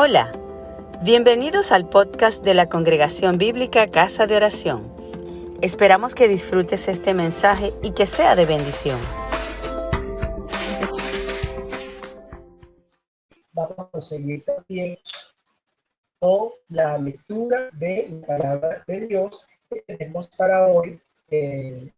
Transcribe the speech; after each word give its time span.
Hola, 0.00 0.30
bienvenidos 1.02 1.72
al 1.72 1.88
podcast 1.88 2.44
de 2.44 2.54
la 2.54 2.68
Congregación 2.68 3.36
Bíblica 3.36 3.88
Casa 3.88 4.28
de 4.28 4.36
Oración. 4.36 4.94
Esperamos 5.60 6.14
que 6.14 6.28
disfrutes 6.28 6.86
este 6.86 7.14
mensaje 7.14 7.72
y 7.82 7.90
que 7.90 8.06
sea 8.06 8.36
de 8.36 8.46
bendición. 8.46 9.00
Vamos 13.50 13.88
a 13.92 14.00
seguir 14.00 14.44
también 14.44 15.00
con 16.20 16.50
la 16.68 16.96
lectura 16.98 17.68
de 17.72 18.06
la 18.08 18.26
palabra 18.28 18.84
de 18.86 19.00
Dios 19.08 19.48
que 19.68 19.82
tenemos 19.82 20.28
para 20.28 20.68
hoy, 20.68 21.00
eh, 21.28 21.90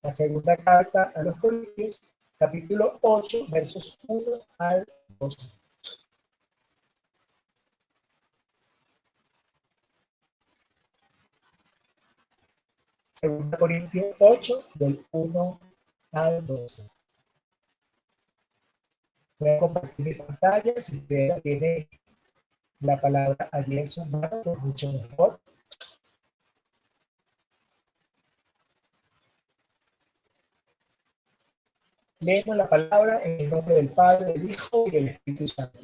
la 0.00 0.12
segunda 0.12 0.56
carta 0.58 1.12
a 1.12 1.24
los 1.24 1.36
Corintios, 1.40 2.00
capítulo 2.38 3.00
8, 3.02 3.46
versos 3.50 3.98
1 4.06 4.22
al 4.58 4.86
12. 5.18 5.59
Segunda 13.20 13.58
Corintios 13.58 14.16
8, 14.18 14.70
del 14.76 15.04
1 15.10 15.60
al 16.12 16.46
12. 16.46 16.90
Voy 19.38 19.50
a 19.50 19.58
compartir 19.58 20.06
mi 20.06 20.14
pantalla. 20.14 20.80
Si 20.80 20.96
usted 20.96 21.42
tiene 21.42 21.86
la 22.78 22.98
palabra 22.98 23.46
allí 23.52 23.78
en 23.78 23.86
su 23.86 24.06
mano, 24.06 24.40
pues 24.42 24.58
mucho 24.60 24.90
mejor. 24.90 25.38
Leemos 32.20 32.56
la 32.56 32.70
palabra 32.70 33.22
en 33.22 33.38
el 33.38 33.50
nombre 33.50 33.74
del 33.74 33.90
Padre, 33.90 34.32
del 34.32 34.50
Hijo 34.50 34.86
y 34.86 34.92
del 34.92 35.08
Espíritu 35.08 35.46
Santo. 35.46 35.78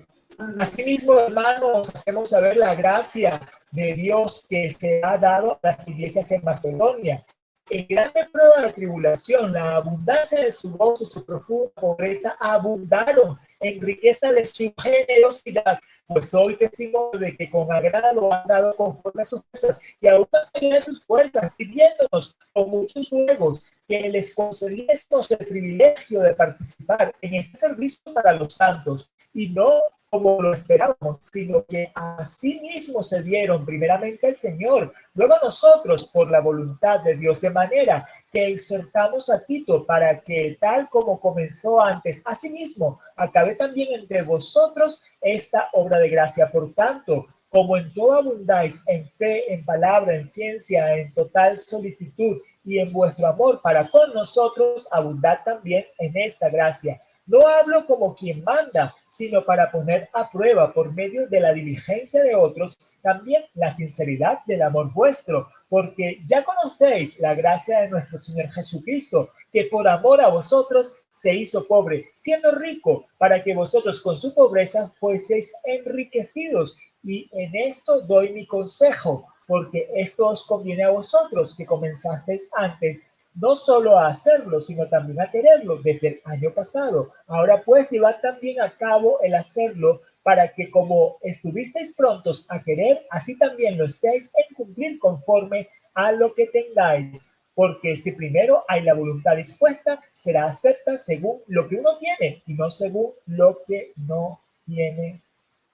Asimismo, 0.58 1.20
hermanos, 1.20 1.94
hacemos 1.94 2.30
saber 2.30 2.56
la 2.56 2.74
gracia 2.74 3.42
de 3.70 3.94
Dios 3.94 4.46
que 4.48 4.70
se 4.70 5.00
ha 5.02 5.18
dado 5.18 5.52
a 5.52 5.60
las 5.62 5.88
iglesias 5.88 6.30
en 6.32 6.44
Macedonia. 6.44 7.24
En 7.68 7.86
grande 7.88 8.28
prueba 8.32 8.62
de 8.62 8.72
tribulación, 8.72 9.52
la 9.52 9.76
abundancia 9.76 10.40
de 10.40 10.52
su 10.52 10.76
voz 10.76 11.02
y 11.02 11.06
su 11.06 11.26
profunda 11.26 11.70
pobreza 11.74 12.36
abundaron 12.38 13.38
en 13.58 13.80
riqueza 13.80 14.32
de 14.32 14.44
su 14.46 14.72
generosidad, 14.80 15.80
pues 16.06 16.28
soy 16.28 16.56
testimonio 16.56 17.18
de 17.18 17.36
que 17.36 17.50
con 17.50 17.72
agrado 17.72 18.32
han 18.32 18.46
dado 18.46 18.76
conforme 18.76 19.22
a 19.22 19.24
sus 19.24 19.42
fuerzas 19.50 19.80
y 20.00 20.06
aún 20.06 20.28
más 20.32 20.52
allá 20.54 20.80
sus 20.80 21.04
fuerzas, 21.04 21.52
pidiéndonos 21.56 22.36
con 22.52 22.70
muchos 22.70 23.10
ruegos 23.10 23.66
que 23.88 24.08
les 24.10 24.34
concediésemos 24.34 25.30
el 25.30 25.38
privilegio 25.38 26.20
de 26.20 26.34
participar 26.34 27.14
en 27.20 27.34
este 27.34 27.56
servicio 27.56 28.14
para 28.14 28.32
los 28.32 28.54
santos 28.54 29.10
y 29.34 29.48
no 29.48 29.80
como 30.10 30.40
lo 30.40 30.52
esperábamos, 30.52 31.18
sino 31.32 31.64
que 31.64 31.90
a 31.94 32.26
sí 32.26 32.60
mismo 32.60 33.02
se 33.02 33.22
dieron 33.22 33.66
primeramente 33.66 34.28
el 34.28 34.36
Señor, 34.36 34.92
luego 35.14 35.34
nosotros 35.42 36.04
por 36.04 36.30
la 36.30 36.40
voluntad 36.40 37.00
de 37.00 37.16
Dios, 37.16 37.40
de 37.40 37.50
manera 37.50 38.08
que 38.32 38.48
exhortamos 38.48 39.30
a 39.30 39.44
Tito 39.44 39.84
para 39.84 40.20
que 40.20 40.56
tal 40.60 40.88
como 40.90 41.20
comenzó 41.20 41.80
antes, 41.80 42.24
mismo 42.52 43.00
acabe 43.16 43.54
también 43.54 43.94
entre 43.94 44.22
vosotros 44.22 45.02
esta 45.20 45.68
obra 45.72 45.98
de 45.98 46.10
gracia. 46.10 46.50
Por 46.50 46.72
tanto, 46.74 47.26
como 47.48 47.76
en 47.76 47.92
todo 47.94 48.14
abundáis 48.14 48.82
en 48.86 49.08
fe, 49.12 49.52
en 49.52 49.64
palabra, 49.64 50.14
en 50.14 50.28
ciencia, 50.28 50.96
en 50.96 51.12
total 51.14 51.58
solicitud 51.58 52.38
y 52.64 52.78
en 52.78 52.92
vuestro 52.92 53.26
amor 53.26 53.60
para 53.62 53.90
con 53.90 54.12
nosotros, 54.12 54.88
abundad 54.92 55.38
también 55.44 55.86
en 55.98 56.16
esta 56.16 56.48
gracia. 56.48 57.00
No 57.26 57.46
hablo 57.48 57.86
como 57.86 58.14
quien 58.14 58.44
manda, 58.44 58.94
sino 59.08 59.44
para 59.44 59.72
poner 59.72 60.08
a 60.12 60.30
prueba 60.30 60.72
por 60.72 60.94
medio 60.94 61.26
de 61.28 61.40
la 61.40 61.52
diligencia 61.52 62.22
de 62.22 62.36
otros 62.36 62.78
también 63.02 63.44
la 63.54 63.74
sinceridad 63.74 64.44
del 64.46 64.62
amor 64.62 64.92
vuestro, 64.92 65.48
porque 65.68 66.20
ya 66.24 66.44
conocéis 66.44 67.18
la 67.18 67.34
gracia 67.34 67.80
de 67.80 67.90
nuestro 67.90 68.22
Señor 68.22 68.50
Jesucristo, 68.50 69.30
que 69.52 69.64
por 69.64 69.88
amor 69.88 70.20
a 70.20 70.28
vosotros 70.28 71.02
se 71.14 71.34
hizo 71.34 71.66
pobre, 71.66 72.10
siendo 72.14 72.52
rico, 72.52 73.06
para 73.18 73.42
que 73.42 73.54
vosotros 73.54 74.00
con 74.00 74.16
su 74.16 74.32
pobreza 74.32 74.92
fueseis 75.00 75.52
enriquecidos. 75.64 76.78
Y 77.02 77.28
en 77.32 77.56
esto 77.56 78.02
doy 78.02 78.32
mi 78.32 78.46
consejo, 78.46 79.26
porque 79.48 79.88
esto 79.96 80.28
os 80.28 80.46
conviene 80.46 80.84
a 80.84 80.90
vosotros 80.90 81.56
que 81.56 81.66
comenzasteis 81.66 82.48
antes 82.56 83.00
no 83.36 83.54
solo 83.54 83.98
a 83.98 84.08
hacerlo, 84.08 84.60
sino 84.60 84.86
también 84.86 85.20
a 85.20 85.30
quererlo 85.30 85.76
desde 85.78 86.08
el 86.08 86.20
año 86.24 86.50
pasado. 86.52 87.12
Ahora 87.26 87.62
pues 87.62 87.90
llevad 87.90 88.20
también 88.20 88.60
a 88.60 88.70
cabo 88.76 89.20
el 89.22 89.34
hacerlo 89.34 90.02
para 90.22 90.52
que 90.52 90.70
como 90.70 91.18
estuvisteis 91.22 91.94
prontos 91.94 92.46
a 92.48 92.62
querer, 92.62 93.06
así 93.10 93.38
también 93.38 93.78
lo 93.78 93.86
estéis 93.86 94.32
en 94.34 94.54
cumplir 94.56 94.98
conforme 94.98 95.68
a 95.94 96.12
lo 96.12 96.34
que 96.34 96.46
tengáis. 96.46 97.30
Porque 97.54 97.96
si 97.96 98.12
primero 98.12 98.64
hay 98.68 98.82
la 98.82 98.94
voluntad 98.94 99.36
dispuesta, 99.36 100.02
será 100.12 100.46
acepta 100.46 100.98
según 100.98 101.40
lo 101.46 101.68
que 101.68 101.76
uno 101.76 101.96
tiene 101.98 102.42
y 102.46 102.54
no 102.54 102.70
según 102.70 103.12
lo 103.26 103.62
que 103.66 103.92
no 103.96 104.40
tiene. 104.66 105.22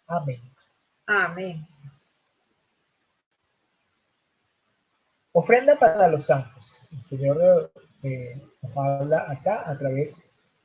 Amén. 0.07 0.41
Amén. 1.07 1.67
Ofrenda 5.33 5.77
para 5.77 6.09
los 6.09 6.27
santos. 6.27 6.52
El 6.93 7.03
Señor 7.03 7.73
eh, 8.03 8.41
nos 8.63 8.77
habla 8.77 9.31
acá 9.31 9.69
a 9.69 9.79
través 9.79 10.23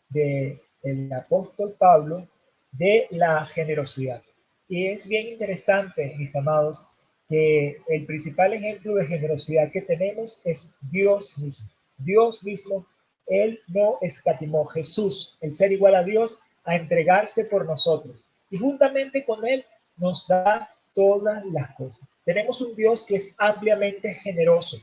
del 0.10 0.62
el 0.84 1.12
apóstol 1.12 1.76
Pablo 1.78 2.28
de 2.72 3.08
la 3.12 3.46
generosidad. 3.46 4.22
Y 4.68 4.88
es 4.88 5.08
bien 5.08 5.28
interesante, 5.28 6.16
mis 6.18 6.36
amados, 6.36 6.90
que 7.30 7.78
el 7.90 8.06
principal 8.06 8.54
ejemplo 8.54 8.96
de 8.96 9.06
generosidad 9.06 9.72
que 9.72 9.82
tenemos 9.82 10.42
es 10.46 10.76
Dios 10.92 11.38
mismo. 11.40 11.70
Dios 11.98 12.44
mismo, 12.44 12.86
Él 13.26 13.59
no 13.68 13.98
escatimó 14.02 14.66
Jesús, 14.66 15.38
el 15.42 15.52
ser 15.52 15.72
igual 15.72 15.96
a 15.96 16.04
Dios, 16.04 16.40
a 16.64 16.76
entregarse 16.76 17.46
por 17.46 17.66
nosotros. 17.66 18.26
Y 18.50 18.58
juntamente 18.58 19.26
con 19.26 19.46
Él 19.48 19.66
nos 19.98 20.28
da 20.28 20.70
todas 20.94 21.44
las 21.46 21.76
cosas. 21.76 22.08
Tenemos 22.24 22.62
un 22.62 22.76
Dios 22.76 23.06
que 23.06 23.16
es 23.16 23.36
ampliamente 23.38 24.14
generoso. 24.14 24.78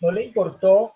No 0.00 0.10
le 0.10 0.24
importó 0.24 0.94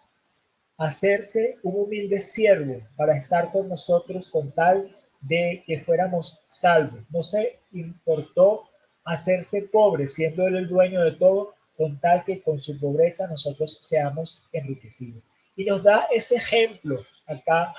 hacerse 0.77 1.57
un 1.63 1.77
humilde 1.83 2.21
siervo 2.21 2.81
para 2.97 3.17
estar 3.17 3.53
con 3.53 3.69
nosotros 3.69 4.29
con 4.29 4.51
tal 4.53 4.91
de 5.21 5.63
que 5.67 5.81
fuéramos 5.81 6.45
salvos. 6.49 7.01
No 7.11 7.23
se 7.23 7.59
importó 7.73 8.69
hacerse 9.05 9.63
pobre, 9.73 10.09
siendo 10.09 10.47
él 10.47 10.57
el 10.57 10.69
dueño 10.69 11.03
de 11.03 11.13
todo, 11.13 11.55
con 11.77 11.99
tal 12.01 12.25
que 12.25 12.41
con 12.41 12.61
su 12.61 12.79
pobreza 12.79 13.27
nosotros 13.29 13.79
seamos 13.81 14.45
enriquecidos. 14.53 15.23
Y 15.57 15.65
nos 15.65 15.83
da 15.83 16.07
ese 16.13 16.37
ejemplo 16.37 17.05
acá. 17.27 17.73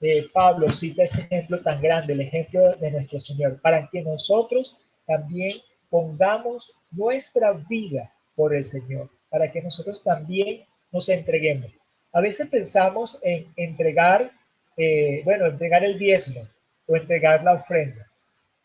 Eh, 0.00 0.28
Pablo 0.32 0.72
cita 0.72 1.04
ese 1.04 1.22
ejemplo 1.22 1.60
tan 1.60 1.80
grande, 1.80 2.12
el 2.12 2.22
ejemplo 2.22 2.74
de 2.76 2.90
nuestro 2.90 3.20
Señor, 3.20 3.60
para 3.60 3.88
que 3.88 4.02
nosotros 4.02 4.82
también 5.06 5.52
pongamos 5.90 6.74
nuestra 6.90 7.52
vida 7.52 8.12
por 8.34 8.52
el 8.52 8.64
Señor, 8.64 9.08
para 9.32 9.50
que 9.50 9.62
nosotros 9.62 10.02
también 10.04 10.64
nos 10.92 11.08
entreguemos. 11.08 11.72
A 12.12 12.20
veces 12.20 12.50
pensamos 12.50 13.18
en 13.24 13.46
entregar, 13.56 14.30
eh, 14.76 15.22
bueno, 15.24 15.46
entregar 15.46 15.82
el 15.82 15.98
diezmo 15.98 16.46
o 16.86 16.96
entregar 16.96 17.42
la 17.42 17.54
ofrenda. 17.54 18.06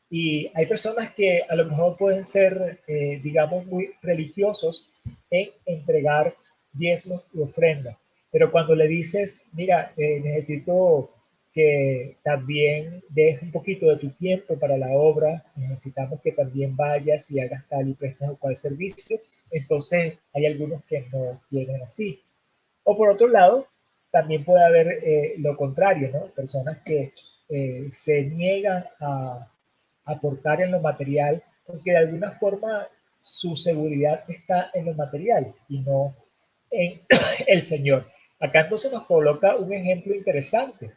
Y 0.09 0.51
hay 0.53 0.65
personas 0.65 1.13
que 1.13 1.43
a 1.47 1.55
lo 1.55 1.65
mejor 1.65 1.95
pueden 1.95 2.25
ser, 2.25 2.79
eh, 2.85 3.21
digamos, 3.23 3.65
muy 3.65 3.91
religiosos 4.01 4.89
en 5.31 5.49
entregar 5.65 6.35
diezmos 6.73 7.29
y 7.33 7.39
ofrendas. 7.39 7.95
Pero 8.29 8.51
cuando 8.51 8.75
le 8.75 8.89
dices, 8.89 9.47
mira, 9.53 9.93
eh, 9.95 10.19
necesito 10.21 11.11
que 11.53 12.17
también 12.23 13.01
des 13.09 13.41
un 13.41 13.51
poquito 13.51 13.87
de 13.87 13.95
tu 13.95 14.09
tiempo 14.11 14.59
para 14.59 14.77
la 14.77 14.91
obra, 14.91 15.45
necesitamos 15.55 16.19
que 16.21 16.33
también 16.33 16.75
vayas 16.75 17.31
y 17.31 17.39
hagas 17.39 17.63
tal 17.69 17.87
y 17.87 17.93
prestes 17.93 18.29
cual 18.37 18.57
servicio, 18.57 19.17
entonces 19.51 20.19
hay 20.33 20.45
algunos 20.45 20.83
que 20.85 21.07
no 21.11 21.41
quieren 21.49 21.81
así. 21.81 22.21
O 22.83 22.97
por 22.97 23.09
otro 23.09 23.27
lado, 23.27 23.67
también 24.11 24.45
puede 24.45 24.63
haber 24.63 24.87
eh, 25.03 25.35
lo 25.37 25.55
contrario, 25.57 26.09
¿no? 26.13 26.27
Personas 26.27 26.77
que 26.85 27.13
eh, 27.49 27.87
se 27.89 28.23
niegan 28.23 28.85
a 28.99 29.47
aportar 30.05 30.61
en 30.61 30.71
lo 30.71 30.79
material 30.79 31.43
porque 31.65 31.91
de 31.91 31.97
alguna 31.97 32.31
forma 32.31 32.87
su 33.19 33.55
seguridad 33.57 34.23
está 34.27 34.71
en 34.73 34.85
lo 34.85 34.93
material 34.93 35.53
y 35.67 35.79
no 35.79 36.15
en 36.71 37.01
el 37.47 37.63
Señor. 37.63 38.05
Acá 38.39 38.61
entonces 38.61 38.91
nos 38.91 39.05
coloca 39.05 39.55
un 39.55 39.73
ejemplo 39.73 40.13
interesante 40.13 40.91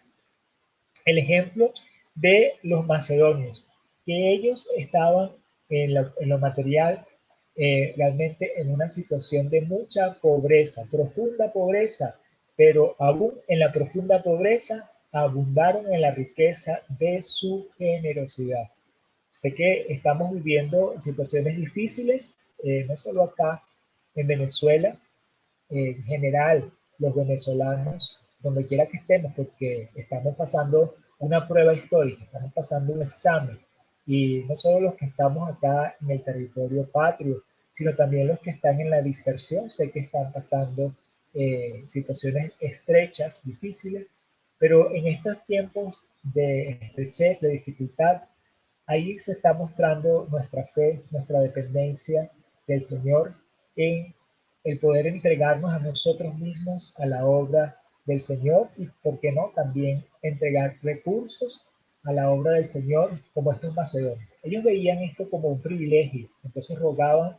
el 1.04 1.18
ejemplo 1.18 1.72
de 2.14 2.54
los 2.62 2.86
macedonios, 2.86 3.66
que 4.04 4.32
ellos 4.32 4.68
estaban 4.76 5.32
en, 5.68 5.94
lo 5.94 6.38
material 6.38 7.06
eh, 7.62 7.92
realmente 7.94 8.58
en 8.58 8.72
una 8.72 8.88
situación 8.88 9.50
de 9.50 9.60
mucha 9.60 10.14
pobreza, 10.14 10.82
profunda 10.90 11.52
pobreza, 11.52 12.18
pero 12.56 12.96
aún 12.98 13.34
en 13.48 13.58
la 13.58 13.70
profunda 13.70 14.22
pobreza 14.22 14.90
abundaron 15.12 15.92
en 15.92 16.00
la 16.00 16.12
riqueza 16.12 16.80
de 16.98 17.20
su 17.20 17.68
generosidad. 17.76 18.70
Sé 19.28 19.54
que 19.54 19.84
estamos 19.90 20.32
viviendo 20.32 20.98
situaciones 20.98 21.58
difíciles, 21.58 22.38
eh, 22.64 22.86
no 22.88 22.96
solo 22.96 23.24
acá 23.24 23.62
en 24.14 24.26
Venezuela, 24.26 24.96
en 25.68 26.02
general 26.04 26.72
los 26.98 27.14
venezolanos, 27.14 28.18
donde 28.38 28.66
quiera 28.66 28.86
que 28.86 28.96
estemos, 28.96 29.34
porque 29.36 29.90
estamos 29.94 30.34
pasando 30.34 30.96
una 31.18 31.46
prueba 31.46 31.74
histórica, 31.74 32.24
estamos 32.24 32.54
pasando 32.54 32.94
un 32.94 33.02
examen, 33.02 33.60
y 34.06 34.44
no 34.48 34.56
solo 34.56 34.80
los 34.80 34.94
que 34.94 35.04
estamos 35.04 35.50
acá 35.50 35.94
en 36.00 36.10
el 36.10 36.24
territorio 36.24 36.90
patrio, 36.90 37.44
sino 37.80 37.94
también 37.94 38.28
los 38.28 38.38
que 38.40 38.50
están 38.50 38.78
en 38.78 38.90
la 38.90 39.00
dispersión, 39.00 39.70
sé 39.70 39.90
que 39.90 40.00
están 40.00 40.30
pasando 40.32 40.94
eh, 41.32 41.82
situaciones 41.86 42.52
estrechas, 42.60 43.40
difíciles, 43.42 44.06
pero 44.58 44.94
en 44.94 45.06
estos 45.06 45.42
tiempos 45.46 46.04
de 46.22 46.72
estrechez, 46.72 47.40
de 47.40 47.48
dificultad, 47.48 48.24
ahí 48.84 49.18
se 49.18 49.32
está 49.32 49.54
mostrando 49.54 50.28
nuestra 50.30 50.64
fe, 50.64 51.00
nuestra 51.10 51.40
dependencia 51.40 52.30
del 52.66 52.82
Señor 52.82 53.32
en 53.76 54.14
el 54.64 54.78
poder 54.78 55.06
entregarnos 55.06 55.72
a 55.72 55.78
nosotros 55.78 56.36
mismos 56.36 56.94
a 56.98 57.06
la 57.06 57.24
obra 57.24 57.80
del 58.04 58.20
Señor 58.20 58.68
y, 58.76 58.88
¿por 59.02 59.18
qué 59.20 59.32
no?, 59.32 59.52
también 59.54 60.04
entregar 60.20 60.76
recursos 60.82 61.66
a 62.04 62.12
la 62.12 62.28
obra 62.28 62.52
del 62.52 62.66
Señor 62.66 63.18
como 63.32 63.52
estos 63.52 63.74
macedonios. 63.74 64.28
Ellos 64.42 64.64
veían 64.64 64.98
esto 64.98 65.30
como 65.30 65.48
un 65.48 65.62
privilegio, 65.62 66.28
entonces 66.44 66.78
rogaban 66.78 67.36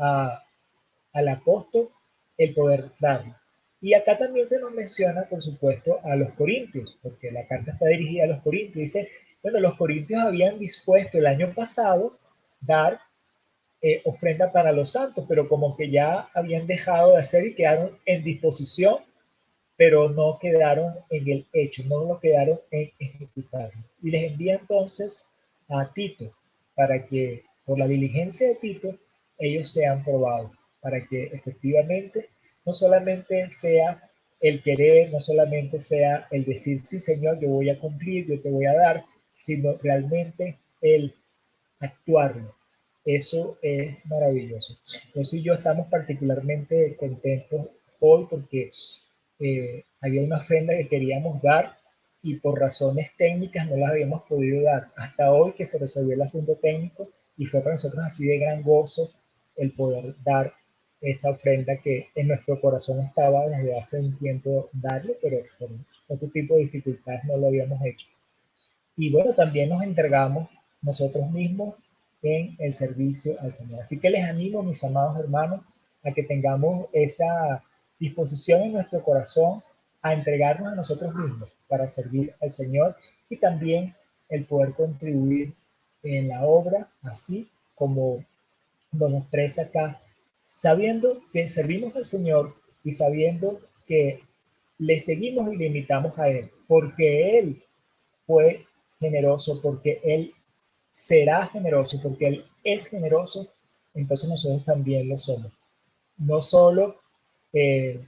al 0.00 1.28
apóstol 1.28 1.90
el 2.36 2.54
poder 2.54 2.90
darlo. 2.98 3.34
Y 3.82 3.94
acá 3.94 4.18
también 4.18 4.46
se 4.46 4.60
nos 4.60 4.72
menciona, 4.72 5.22
por 5.22 5.42
supuesto, 5.42 6.00
a 6.04 6.16
los 6.16 6.30
corintios, 6.32 6.98
porque 7.02 7.30
la 7.30 7.46
carta 7.46 7.72
está 7.72 7.86
dirigida 7.86 8.24
a 8.24 8.28
los 8.28 8.42
corintios. 8.42 8.74
Dice, 8.76 9.10
bueno, 9.42 9.60
los 9.60 9.76
corintios 9.76 10.20
habían 10.22 10.58
dispuesto 10.58 11.18
el 11.18 11.26
año 11.26 11.52
pasado 11.54 12.18
dar 12.60 13.00
eh, 13.82 14.02
ofrenda 14.04 14.52
para 14.52 14.72
los 14.72 14.92
santos, 14.92 15.24
pero 15.26 15.48
como 15.48 15.74
que 15.76 15.90
ya 15.90 16.28
habían 16.34 16.66
dejado 16.66 17.12
de 17.12 17.18
hacer 17.18 17.46
y 17.46 17.54
quedaron 17.54 17.98
en 18.04 18.22
disposición, 18.22 18.96
pero 19.76 20.10
no 20.10 20.38
quedaron 20.38 20.92
en 21.08 21.30
el 21.30 21.46
hecho, 21.54 21.82
no 21.84 22.04
lo 22.04 22.20
quedaron 22.20 22.60
en 22.70 22.90
ejecutarlo. 22.98 23.82
Y 24.02 24.10
les 24.10 24.32
envía 24.32 24.56
entonces 24.56 25.26
a 25.70 25.90
Tito 25.94 26.30
para 26.74 27.06
que 27.06 27.44
por 27.64 27.78
la 27.78 27.88
diligencia 27.88 28.48
de 28.48 28.56
Tito 28.56 28.94
ellos 29.40 29.72
sean 29.72 30.04
probados, 30.04 30.52
para 30.80 31.04
que 31.06 31.24
efectivamente 31.24 32.28
no 32.64 32.72
solamente 32.72 33.50
sea 33.50 34.10
el 34.40 34.62
querer, 34.62 35.12
no 35.12 35.20
solamente 35.20 35.80
sea 35.80 36.28
el 36.30 36.44
decir, 36.44 36.80
sí 36.80 36.98
Señor, 36.98 37.40
yo 37.40 37.48
voy 37.48 37.70
a 37.70 37.78
cumplir, 37.78 38.26
yo 38.26 38.40
te 38.40 38.50
voy 38.50 38.66
a 38.66 38.74
dar, 38.74 39.04
sino 39.36 39.76
realmente 39.82 40.58
el 40.80 41.14
actuarlo. 41.78 42.54
Eso 43.04 43.58
es 43.62 43.96
maravilloso. 44.04 44.78
Entonces 45.06 45.42
yo 45.42 45.54
estamos 45.54 45.88
particularmente 45.88 46.96
contentos 46.96 47.68
hoy 47.98 48.26
porque 48.28 48.70
eh, 49.38 49.84
había 50.00 50.22
una 50.22 50.38
ofrenda 50.38 50.76
que 50.76 50.88
queríamos 50.88 51.40
dar 51.42 51.76
y 52.22 52.34
por 52.36 52.60
razones 52.60 53.10
técnicas 53.16 53.68
no 53.68 53.76
las 53.76 53.90
habíamos 53.90 54.22
podido 54.22 54.62
dar. 54.62 54.88
Hasta 54.96 55.32
hoy 55.32 55.52
que 55.52 55.66
se 55.66 55.78
resolvió 55.78 56.14
el 56.14 56.22
asunto 56.22 56.56
técnico 56.56 57.08
y 57.36 57.46
fue 57.46 57.60
para 57.60 57.72
nosotros 57.72 58.04
así 58.04 58.26
de 58.26 58.38
gran 58.38 58.62
gozo 58.62 59.10
el 59.60 59.72
poder 59.72 60.16
dar 60.24 60.52
esa 61.00 61.30
ofrenda 61.30 61.76
que 61.76 62.08
en 62.14 62.28
nuestro 62.28 62.60
corazón 62.60 63.04
estaba 63.04 63.46
desde 63.48 63.78
hace 63.78 64.00
un 64.00 64.18
tiempo 64.18 64.68
darle, 64.72 65.16
pero 65.22 65.38
por 65.58 65.70
otro 66.08 66.28
tipo 66.28 66.54
de 66.54 66.62
dificultades 66.62 67.24
no 67.24 67.36
lo 67.36 67.46
habíamos 67.46 67.80
hecho. 67.84 68.06
Y 68.96 69.10
bueno, 69.10 69.34
también 69.34 69.68
nos 69.70 69.82
entregamos 69.82 70.48
nosotros 70.82 71.30
mismos 71.30 71.74
en 72.22 72.56
el 72.58 72.72
servicio 72.72 73.34
al 73.40 73.52
Señor. 73.52 73.80
Así 73.80 73.98
que 74.00 74.10
les 74.10 74.24
animo, 74.24 74.62
mis 74.62 74.82
amados 74.84 75.18
hermanos, 75.18 75.60
a 76.02 76.12
que 76.12 76.22
tengamos 76.22 76.88
esa 76.92 77.62
disposición 77.98 78.62
en 78.62 78.72
nuestro 78.72 79.02
corazón 79.02 79.62
a 80.02 80.14
entregarnos 80.14 80.72
a 80.72 80.76
nosotros 80.76 81.14
mismos 81.14 81.48
para 81.68 81.86
servir 81.88 82.34
al 82.40 82.50
Señor 82.50 82.96
y 83.28 83.36
también 83.36 83.94
el 84.28 84.44
poder 84.44 84.72
contribuir 84.72 85.54
en 86.02 86.28
la 86.28 86.46
obra, 86.46 86.88
así 87.02 87.50
como 87.74 88.24
nos 88.92 89.12
expresa 89.12 89.62
acá, 89.62 90.00
sabiendo 90.44 91.20
que 91.32 91.48
servimos 91.48 91.94
al 91.96 92.04
Señor 92.04 92.54
y 92.82 92.92
sabiendo 92.92 93.60
que 93.86 94.22
le 94.78 94.98
seguimos 94.98 95.52
y 95.52 95.56
le 95.56 95.66
imitamos 95.66 96.18
a 96.18 96.28
Él, 96.28 96.50
porque 96.66 97.38
Él 97.38 97.62
fue 98.26 98.66
generoso, 98.98 99.60
porque 99.62 100.00
Él 100.02 100.32
será 100.90 101.46
generoso, 101.46 102.00
porque 102.02 102.26
Él 102.26 102.44
es 102.64 102.88
generoso, 102.88 103.48
entonces 103.94 104.28
nosotros 104.28 104.64
también 104.64 105.08
lo 105.08 105.18
somos. 105.18 105.52
No 106.16 106.42
solo 106.42 106.96
eh, 107.52 108.04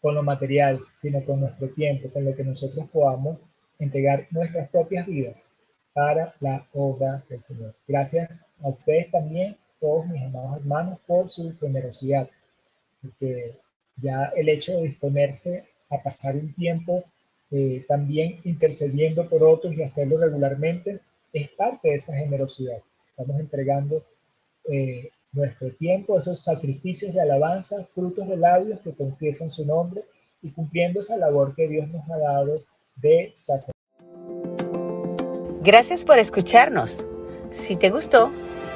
con 0.00 0.14
lo 0.14 0.22
material, 0.22 0.80
sino 0.94 1.24
con 1.24 1.40
nuestro 1.40 1.68
tiempo, 1.70 2.10
con 2.10 2.24
lo 2.24 2.34
que 2.34 2.44
nosotros 2.44 2.88
podamos 2.90 3.38
entregar 3.78 4.26
nuestras 4.30 4.68
propias 4.70 5.06
vidas 5.06 5.50
para 5.92 6.34
la 6.40 6.66
obra 6.72 7.24
del 7.28 7.40
Señor. 7.40 7.74
Gracias 7.86 8.46
a 8.62 8.68
ustedes 8.68 9.10
también 9.10 9.56
todos 9.80 10.06
mis 10.06 10.22
amados 10.22 10.56
hermanos 10.58 10.98
por 11.06 11.30
su 11.30 11.56
generosidad, 11.58 12.28
porque 13.02 13.58
ya 13.96 14.32
el 14.36 14.48
hecho 14.48 14.72
de 14.72 14.88
disponerse 14.88 15.64
a 15.90 16.02
pasar 16.02 16.34
un 16.34 16.52
tiempo 16.54 17.04
eh, 17.50 17.84
también 17.86 18.40
intercediendo 18.44 19.28
por 19.28 19.44
otros 19.44 19.74
y 19.74 19.82
hacerlo 19.82 20.18
regularmente 20.18 21.00
es 21.32 21.48
parte 21.50 21.88
de 21.88 21.94
esa 21.94 22.14
generosidad. 22.14 22.78
Estamos 23.10 23.38
entregando 23.40 24.04
eh, 24.64 25.10
nuestro 25.32 25.70
tiempo, 25.72 26.18
esos 26.18 26.40
sacrificios 26.40 27.14
de 27.14 27.20
alabanza, 27.20 27.84
frutos 27.94 28.28
de 28.28 28.36
labios 28.36 28.80
que 28.80 28.92
confiesan 28.92 29.50
su 29.50 29.64
nombre 29.64 30.02
y 30.42 30.50
cumpliendo 30.50 31.00
esa 31.00 31.16
labor 31.16 31.54
que 31.54 31.68
Dios 31.68 31.88
nos 31.88 32.08
ha 32.10 32.18
dado 32.18 32.62
de 32.96 33.32
sacerdote. 33.34 33.76
Gracias 35.62 36.04
por 36.04 36.18
escucharnos. 36.18 37.06
Si 37.50 37.76
te 37.76 37.90
gustó, 37.90 38.30